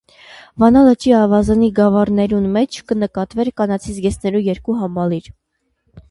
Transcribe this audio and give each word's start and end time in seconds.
Վանայ 0.61 0.79
լճի 0.85 1.11
աւազանի 1.17 1.67
գաւառներուն 1.79 2.47
մէջ 2.55 2.77
կը 2.91 2.97
նկատուէր 3.01 3.51
կանացի 3.61 3.93
զգեստներու 3.99 4.41
երկու 4.47 4.79
համալիր։ 4.79 5.29